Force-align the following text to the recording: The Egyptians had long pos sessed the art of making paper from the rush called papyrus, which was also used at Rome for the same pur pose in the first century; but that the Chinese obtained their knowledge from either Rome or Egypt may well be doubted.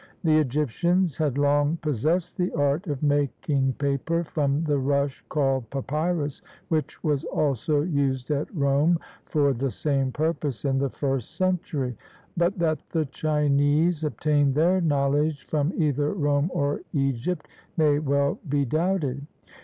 The 0.23 0.39
Egyptians 0.39 1.15
had 1.17 1.37
long 1.37 1.77
pos 1.77 2.03
sessed 2.03 2.35
the 2.35 2.51
art 2.53 2.87
of 2.87 3.03
making 3.03 3.73
paper 3.73 4.23
from 4.23 4.63
the 4.63 4.79
rush 4.79 5.23
called 5.29 5.69
papyrus, 5.69 6.41
which 6.69 7.03
was 7.03 7.23
also 7.25 7.83
used 7.83 8.31
at 8.31 8.47
Rome 8.55 8.97
for 9.25 9.53
the 9.53 9.69
same 9.69 10.11
pur 10.11 10.33
pose 10.33 10.65
in 10.65 10.79
the 10.79 10.89
first 10.89 11.35
century; 11.35 11.95
but 12.35 12.57
that 12.57 12.79
the 12.89 13.05
Chinese 13.05 14.03
obtained 14.03 14.55
their 14.55 14.81
knowledge 14.81 15.45
from 15.45 15.71
either 15.77 16.11
Rome 16.13 16.49
or 16.51 16.81
Egypt 16.93 17.47
may 17.77 17.99
well 17.99 18.39
be 18.49 18.65
doubted. 18.65 19.27